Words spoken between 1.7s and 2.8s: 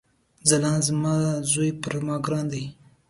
پر ما ګران دی